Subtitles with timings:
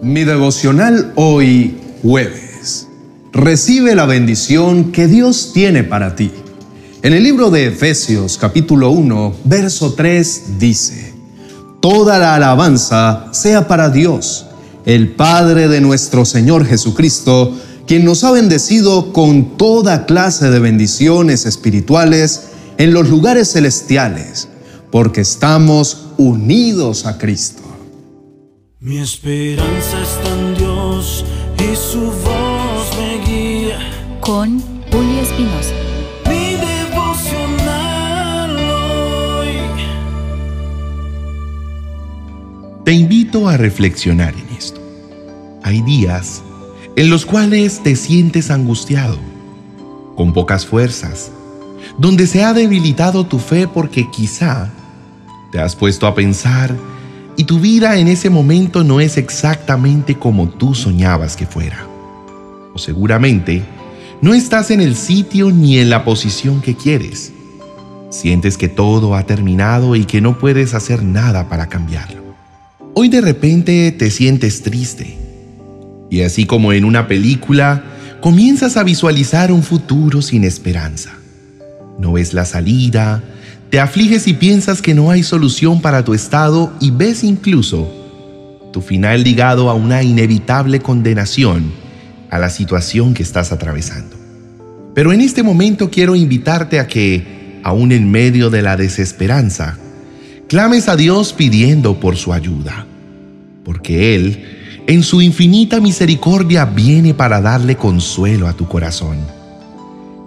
[0.00, 2.86] Mi devocional hoy jueves.
[3.32, 6.30] Recibe la bendición que Dios tiene para ti.
[7.02, 11.14] En el libro de Efesios capítulo 1, verso 3 dice,
[11.80, 14.46] Toda la alabanza sea para Dios,
[14.86, 17.56] el Padre de nuestro Señor Jesucristo,
[17.88, 22.42] quien nos ha bendecido con toda clase de bendiciones espirituales
[22.78, 24.46] en los lugares celestiales,
[24.92, 27.62] porque estamos unidos a Cristo.
[28.88, 31.24] Mi esperanza está en Dios
[31.58, 33.78] y su voz me guía.
[34.22, 35.74] Con Julio Espinosa.
[36.26, 39.58] Mi devocional hoy.
[42.86, 44.80] Te invito a reflexionar en esto.
[45.62, 46.42] Hay días
[46.96, 49.18] en los cuales te sientes angustiado,
[50.16, 51.30] con pocas fuerzas,
[51.98, 54.72] donde se ha debilitado tu fe porque quizá
[55.52, 56.74] te has puesto a pensar
[57.38, 61.86] y tu vida en ese momento no es exactamente como tú soñabas que fuera.
[62.74, 63.62] O seguramente
[64.20, 67.32] no estás en el sitio ni en la posición que quieres.
[68.10, 72.22] Sientes que todo ha terminado y que no puedes hacer nada para cambiarlo.
[72.94, 75.16] Hoy de repente te sientes triste
[76.10, 77.84] y así como en una película,
[78.20, 81.12] comienzas a visualizar un futuro sin esperanza.
[82.00, 83.22] No ves la salida,
[83.70, 87.92] te afliges y piensas que no hay solución para tu estado y ves incluso
[88.72, 91.72] tu final ligado a una inevitable condenación
[92.30, 94.16] a la situación que estás atravesando.
[94.94, 99.78] Pero en este momento quiero invitarte a que, aún en medio de la desesperanza,
[100.48, 102.86] clames a Dios pidiendo por su ayuda,
[103.64, 104.44] porque Él
[104.86, 109.37] en su infinita misericordia viene para darle consuelo a tu corazón.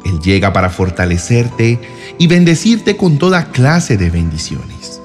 [0.06, 1.80] Él llega para fortalecerte
[2.18, 5.02] y bendecirte con toda clase de bendiciones.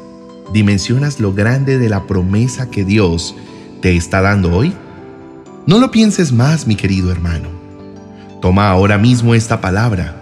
[0.52, 3.34] ¿Dimensionas lo grande de la promesa que Dios
[3.80, 4.72] te está dando hoy?
[5.67, 7.48] No lo pienses más, mi querido hermano.
[8.41, 10.14] Toma ahora mismo esta palabra.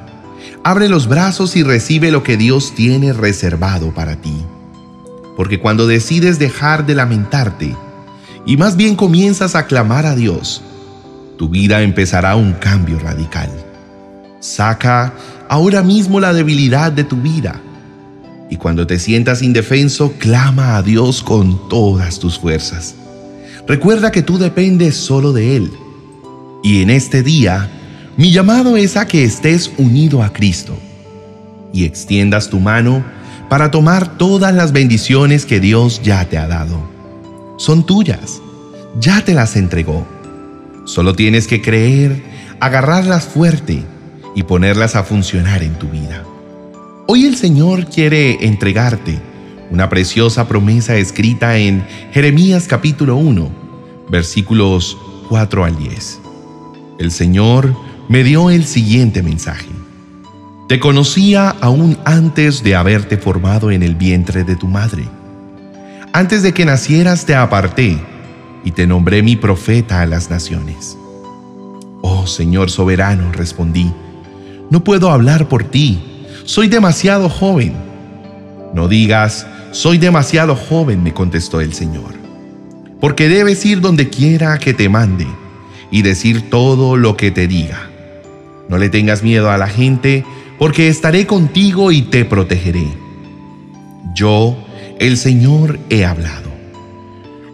[0.65, 4.45] Abre los brazos y recibe lo que Dios tiene reservado para ti.
[5.37, 7.77] Porque cuando decides dejar de lamentarte,
[8.47, 10.63] y más bien comienzas a clamar a Dios,
[11.37, 13.51] tu vida empezará un cambio radical.
[14.45, 15.15] Saca
[15.49, 17.63] ahora mismo la debilidad de tu vida
[18.51, 22.95] y cuando te sientas indefenso, clama a Dios con todas tus fuerzas.
[23.67, 25.71] Recuerda que tú dependes solo de Él.
[26.63, 27.71] Y en este día,
[28.19, 30.77] mi llamado es a que estés unido a Cristo
[31.73, 33.03] y extiendas tu mano
[33.49, 36.95] para tomar todas las bendiciones que Dios ya te ha dado
[37.57, 38.43] son tuyas.
[39.01, 40.07] Ya te las entregó.
[40.85, 42.23] Solo tienes que creer,
[42.61, 43.83] agarrarlas fuerte
[44.35, 46.25] y ponerlas a funcionar en tu vida.
[47.07, 49.19] Hoy el Señor quiere entregarte
[49.71, 53.51] una preciosa promesa escrita en Jeremías capítulo 1,
[54.09, 54.97] versículos
[55.29, 56.21] 4 al 10.
[56.99, 57.75] El Señor
[58.09, 59.69] me dio el siguiente mensaje.
[60.69, 65.05] Te conocía aún antes de haberte formado en el vientre de tu madre
[66.15, 67.99] antes de que nacieras te aparté
[68.63, 70.97] y te nombré mi profeta a las naciones.
[72.03, 73.93] Oh Señor soberano, respondí,
[74.71, 76.01] no puedo hablar por ti,
[76.45, 77.75] soy demasiado joven.
[78.75, 82.15] No digas, soy demasiado joven, me contestó el Señor,
[83.01, 85.27] porque debes ir donde quiera que te mande
[85.91, 87.91] y decir todo lo que te diga.
[88.69, 90.25] No le tengas miedo a la gente,
[90.59, 92.87] porque estaré contigo y te protegeré.
[94.15, 94.57] Yo
[94.99, 96.53] el Señor he hablado.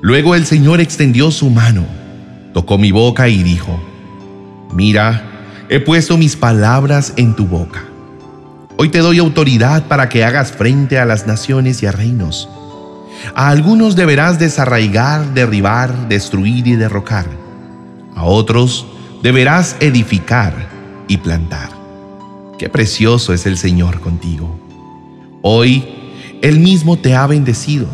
[0.03, 1.84] Luego el Señor extendió su mano,
[2.54, 3.78] tocó mi boca y dijo,
[4.72, 5.29] Mira,
[5.70, 7.84] he puesto mis palabras en tu boca.
[8.76, 12.48] Hoy te doy autoridad para que hagas frente a las naciones y a reinos.
[13.36, 17.26] A algunos deberás desarraigar, derribar, destruir y derrocar.
[18.16, 18.84] A otros
[19.22, 20.53] deberás edificar
[21.06, 21.70] y plantar.
[22.59, 24.59] Qué precioso es el Señor contigo.
[25.41, 25.86] Hoy
[26.42, 27.86] él mismo te ha bendecido.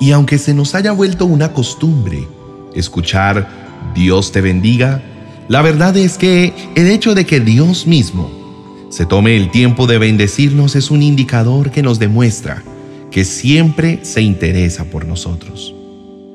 [0.00, 2.26] Y aunque se nos haya vuelto una costumbre
[2.74, 3.48] escuchar
[3.94, 5.00] Dios te bendiga,
[5.48, 9.98] la verdad es que el hecho de que Dios mismo se tome el tiempo de
[9.98, 12.62] bendecirnos es un indicador que nos demuestra
[13.10, 15.74] que siempre se interesa por nosotros.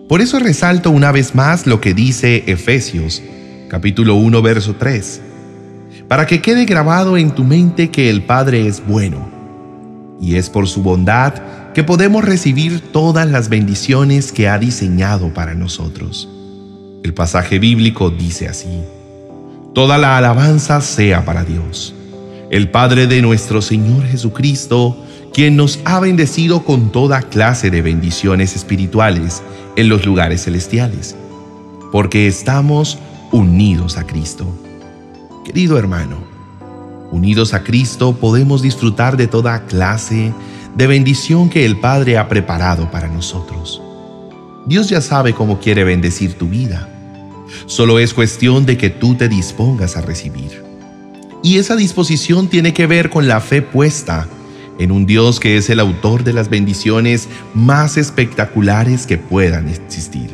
[0.07, 3.21] Por eso resalto una vez más lo que dice Efesios
[3.69, 5.21] capítulo 1 verso 3,
[6.09, 9.29] para que quede grabado en tu mente que el Padre es bueno
[10.19, 11.35] y es por su bondad
[11.73, 16.27] que podemos recibir todas las bendiciones que ha diseñado para nosotros.
[17.03, 18.67] El pasaje bíblico dice así,
[19.73, 21.95] Toda la alabanza sea para Dios,
[22.50, 24.97] el Padre de nuestro Señor Jesucristo,
[25.33, 29.41] quien nos ha bendecido con toda clase de bendiciones espirituales
[29.77, 31.15] en los lugares celestiales.
[31.91, 32.97] porque estamos
[33.33, 34.45] unidos a Cristo.
[35.44, 36.18] Querido hermano,
[37.12, 40.33] unidos a Cristo podemos disfrutar de toda clase
[40.75, 43.81] de bendición que el Padre ha preparado para nosotros.
[44.65, 46.88] Dios ya sabe cómo quiere bendecir tu vida.
[47.65, 50.63] Solo es cuestión de que tú te dispongas a recibir.
[51.44, 54.27] Y esa disposición tiene que ver con la fe puesta
[54.80, 60.30] en un Dios que es el autor de las bendiciones más espectaculares que puedan existir.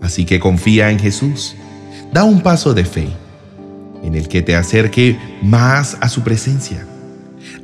[0.00, 1.54] Así que confía en Jesús.
[2.12, 3.08] Da un paso de fe
[4.02, 6.86] en el que te acerque más a su presencia.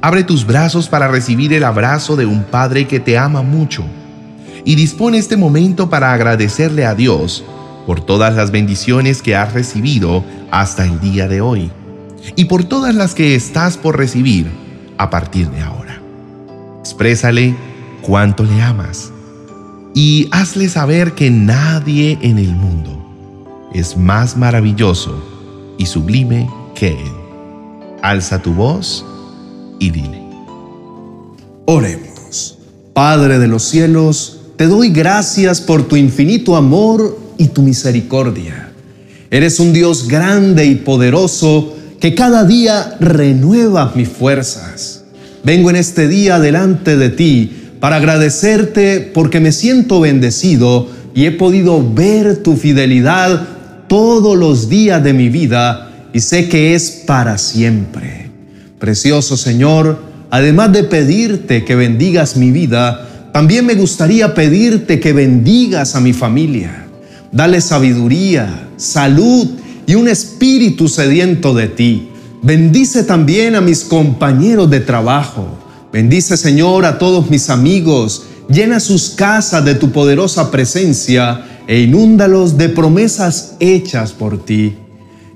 [0.00, 3.85] Abre tus brazos para recibir el abrazo de un Padre que te ama mucho
[4.64, 7.44] y dispone este momento para agradecerle a Dios
[7.88, 11.70] por todas las bendiciones que has recibido hasta el día de hoy
[12.37, 14.46] y por todas las que estás por recibir
[14.99, 15.99] a partir de ahora.
[16.81, 17.56] Exprésale
[18.02, 19.11] cuánto le amas
[19.94, 25.25] y hazle saber que nadie en el mundo es más maravilloso
[25.79, 27.12] y sublime que Él.
[28.02, 29.02] Alza tu voz
[29.79, 30.23] y dile.
[31.64, 32.58] Oremos.
[32.93, 38.70] Padre de los cielos, te doy gracias por tu infinito amor y tu misericordia.
[39.31, 45.05] Eres un Dios grande y poderoso que cada día renueva mis fuerzas.
[45.44, 51.32] Vengo en este día delante de ti para agradecerte porque me siento bendecido y he
[51.32, 53.46] podido ver tu fidelidad
[53.88, 58.31] todos los días de mi vida y sé que es para siempre.
[58.79, 65.94] Precioso Señor, además de pedirte que bendigas mi vida, también me gustaría pedirte que bendigas
[65.94, 66.88] a mi familia.
[67.30, 69.48] Dale sabiduría, salud
[69.86, 72.08] y un espíritu sediento de ti.
[72.42, 75.46] Bendice también a mis compañeros de trabajo.
[75.92, 78.25] Bendice, Señor, a todos mis amigos.
[78.48, 84.76] Llena sus casas de tu poderosa presencia e inúndalos de promesas hechas por ti.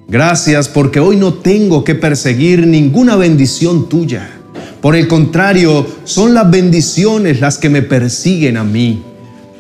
[0.09, 4.31] Gracias porque hoy no tengo que perseguir ninguna bendición tuya.
[4.81, 9.03] Por el contrario, son las bendiciones las que me persiguen a mí.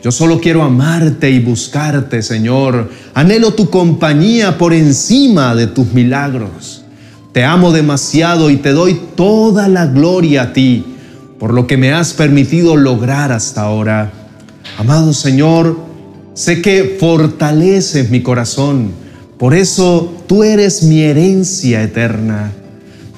[0.03, 2.91] Yo solo quiero amarte y buscarte, Señor.
[3.15, 6.83] Anhelo tu compañía por encima de tus milagros.
[7.33, 10.85] Te amo demasiado y te doy toda la gloria a ti
[11.43, 14.13] por lo que me has permitido lograr hasta ahora.
[14.79, 15.77] Amado Señor,
[16.35, 18.93] sé que fortaleces mi corazón.
[19.39, 22.53] Por eso tú eres mi herencia eterna.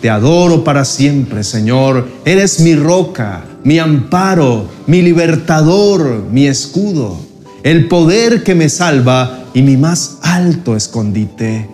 [0.00, 2.08] Te adoro para siempre, Señor.
[2.24, 7.18] Eres mi roca mi amparo, mi libertador, mi escudo,
[7.62, 11.68] el poder que me salva y mi más alto escondite.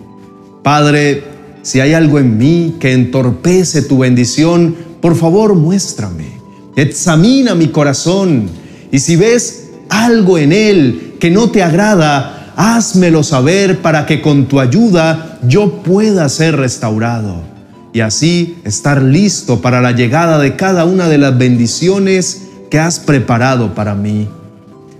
[0.63, 1.23] Padre,
[1.63, 6.39] si hay algo en mí que entorpece tu bendición, por favor muéstrame.
[6.77, 8.49] Examina mi corazón
[8.89, 14.45] y si ves algo en él que no te agrada, házmelo saber para que con
[14.45, 17.50] tu ayuda yo pueda ser restaurado
[17.93, 22.99] y así estar listo para la llegada de cada una de las bendiciones que has
[22.99, 24.29] preparado para mí.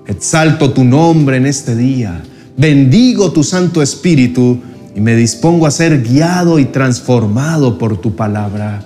[0.08, 2.22] Exalto tu nombre en este día,
[2.58, 4.60] bendigo tu Santo Espíritu
[4.94, 8.84] y me dispongo a ser guiado y transformado por tu palabra.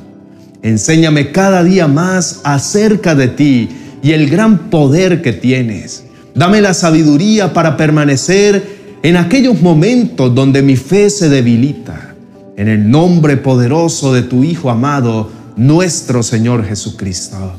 [0.61, 3.69] Enséñame cada día más acerca de ti
[4.03, 6.03] y el gran poder que tienes.
[6.35, 12.14] Dame la sabiduría para permanecer en aquellos momentos donde mi fe se debilita
[12.57, 17.53] en el nombre poderoso de tu Hijo amado, nuestro Señor Jesucristo.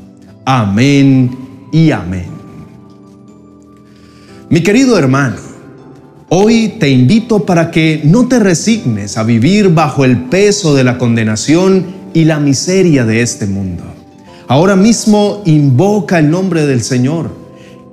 [0.44, 1.36] Amén
[1.72, 2.26] y amén.
[4.48, 5.36] Mi querido hermano,
[6.28, 10.98] hoy te invito para que no te resignes a vivir bajo el peso de la
[10.98, 11.84] condenación
[12.14, 13.82] y la miseria de este mundo.
[14.48, 17.30] Ahora mismo invoca el nombre del Señor,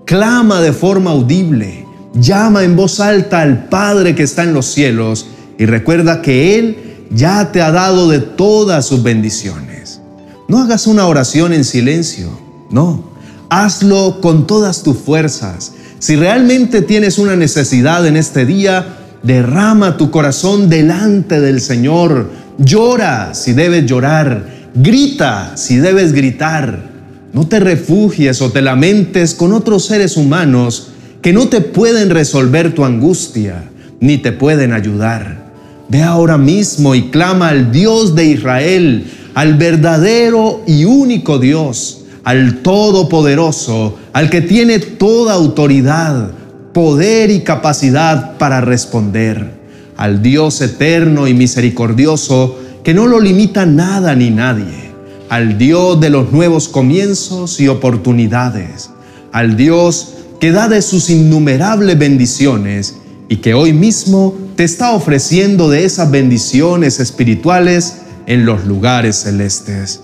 [0.06, 5.28] clama de forma audible, llama en voz alta al Padre que está en los cielos
[5.58, 10.02] y recuerda que Él ya te ha dado de todas sus bendiciones.
[10.48, 12.30] No hagas una oración en silencio,
[12.70, 13.12] no,
[13.50, 15.74] hazlo con todas tus fuerzas.
[16.00, 22.30] Si realmente tienes una necesidad en este día, derrama tu corazón delante del Señor.
[22.58, 24.46] Llora si debes llorar.
[24.76, 26.92] Grita si debes gritar.
[27.32, 30.90] No te refugies o te lamentes con otros seres humanos
[31.22, 33.64] que no te pueden resolver tu angustia
[34.02, 35.43] ni te pueden ayudar.
[35.90, 42.62] Ve ahora mismo y clama al Dios de Israel, al verdadero y único Dios, al
[42.62, 46.32] Todopoderoso, al que tiene toda autoridad,
[46.74, 49.54] poder y capacidad para responder,
[49.98, 54.92] al Dios eterno y misericordioso, que no lo limita nada ni nadie,
[55.30, 58.90] al Dios de los nuevos comienzos y oportunidades,
[59.32, 62.96] al Dios que da de sus innumerables bendiciones
[63.34, 67.96] y que hoy mismo te está ofreciendo de esas bendiciones espirituales
[68.28, 70.02] en los lugares celestes.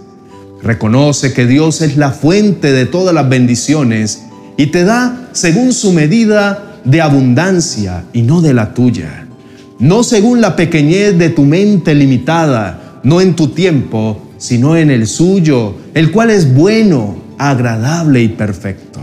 [0.64, 4.24] Reconoce que Dios es la fuente de todas las bendiciones
[4.58, 9.28] y te da según su medida de abundancia y no de la tuya.
[9.78, 15.06] No según la pequeñez de tu mente limitada, no en tu tiempo, sino en el
[15.06, 19.00] suyo, el cual es bueno, agradable y perfecto.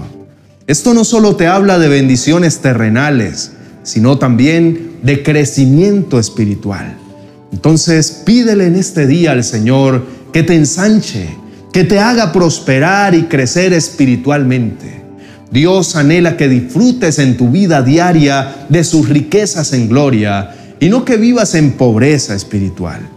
[0.66, 3.52] Esto no solo te habla de bendiciones terrenales,
[3.86, 6.96] sino también de crecimiento espiritual.
[7.52, 11.28] Entonces pídele en este día al Señor que te ensanche,
[11.72, 15.02] que te haga prosperar y crecer espiritualmente.
[15.52, 21.04] Dios anhela que disfrutes en tu vida diaria de sus riquezas en gloria y no
[21.04, 23.08] que vivas en pobreza espiritual.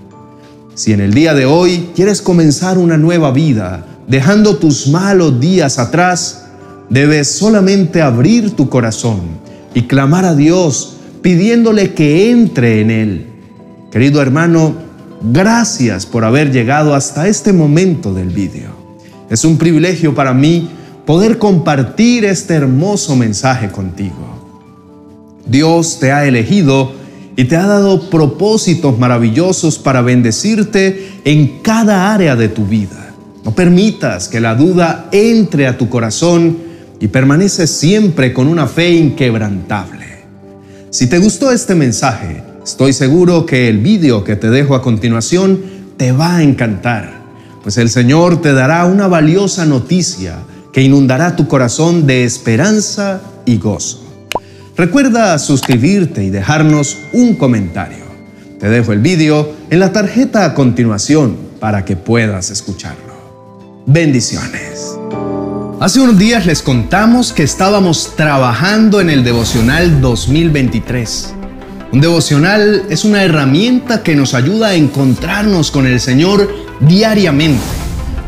[0.76, 5.80] Si en el día de hoy quieres comenzar una nueva vida, dejando tus malos días
[5.80, 6.46] atrás,
[6.92, 9.49] debes solamente abrir tu corazón
[9.80, 13.26] y clamar a Dios pidiéndole que entre en él.
[13.92, 14.90] Querido hermano,
[15.22, 18.70] Gracias por haber llegado hasta este momento del vídeo.
[19.30, 20.70] Es un privilegio para mí
[21.06, 24.16] poder compartir este hermoso mensaje contigo.
[25.46, 26.94] Dios te ha elegido
[27.36, 33.14] y te ha dado propósitos maravillosos para bendecirte en cada área de tu vida.
[33.44, 36.69] No permitas que la duda entre a tu corazón
[37.00, 40.26] y permanece siempre con una fe inquebrantable.
[40.90, 45.60] Si te gustó este mensaje, Estoy seguro que el vídeo que te dejo a continuación
[45.98, 47.12] te va a encantar,
[47.64, 50.36] pues el Señor te dará una valiosa noticia
[50.72, 54.06] que inundará tu corazón de esperanza y gozo.
[54.78, 58.06] Recuerda suscribirte y dejarnos un comentario.
[58.60, 63.84] Te dejo el vídeo en la tarjeta a continuación para que puedas escucharlo.
[63.88, 64.99] Bendiciones.
[65.80, 71.36] Hace unos días les contamos que estábamos trabajando en el devocional 2023
[71.92, 76.48] un devocional es una herramienta que nos ayuda a encontrarnos con el Señor
[76.82, 77.64] diariamente,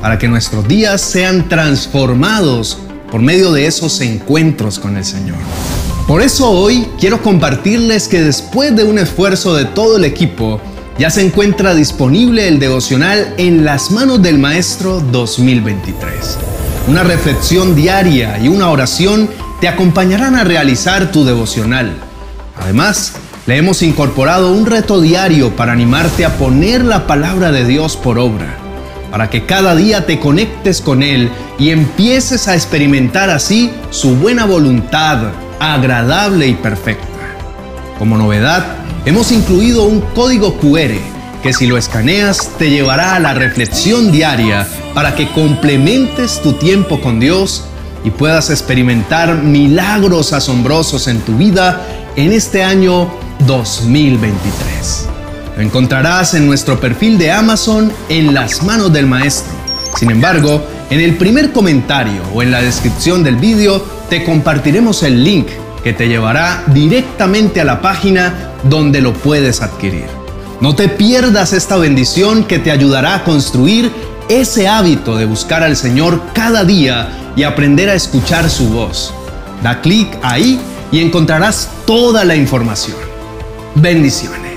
[0.01, 2.79] para que nuestros días sean transformados
[3.11, 5.37] por medio de esos encuentros con el Señor.
[6.07, 10.59] Por eso hoy quiero compartirles que después de un esfuerzo de todo el equipo,
[10.97, 16.60] ya se encuentra disponible el devocional en las manos del Maestro 2023.
[16.87, 21.95] Una reflexión diaria y una oración te acompañarán a realizar tu devocional.
[22.59, 23.13] Además,
[23.45, 28.17] le hemos incorporado un reto diario para animarte a poner la palabra de Dios por
[28.17, 28.57] obra,
[29.11, 34.45] para que cada día te conectes con Él y empieces a experimentar así su buena
[34.45, 37.05] voluntad, agradable y perfecta.
[37.99, 38.65] Como novedad,
[39.05, 41.10] hemos incluido un código QR
[41.41, 47.01] que si lo escaneas te llevará a la reflexión diaria para que complementes tu tiempo
[47.01, 47.65] con Dios
[48.03, 51.81] y puedas experimentar milagros asombrosos en tu vida
[52.15, 53.11] en este año
[53.47, 55.07] 2023.
[55.55, 59.53] Lo encontrarás en nuestro perfil de Amazon en las manos del maestro.
[59.97, 65.23] Sin embargo, en el primer comentario o en la descripción del vídeo te compartiremos el
[65.23, 65.47] link
[65.83, 70.20] que te llevará directamente a la página donde lo puedes adquirir.
[70.61, 73.91] No te pierdas esta bendición que te ayudará a construir
[74.29, 79.11] ese hábito de buscar al Señor cada día y aprender a escuchar su voz.
[79.63, 82.97] Da clic ahí y encontrarás toda la información.
[83.73, 84.50] Bendiciones.